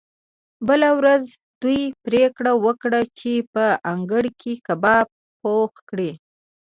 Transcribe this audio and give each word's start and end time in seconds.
بله 0.67 0.89
ورځ 0.99 1.23
دوی 1.61 1.81
پریکړه 2.05 2.53
وکړه 2.65 3.01
چې 3.19 3.31
په 3.53 3.65
انګړ 3.91 4.23
کې 4.39 4.53
کباب 4.67 5.07
پخ 5.41 5.71
کړي 5.89 6.11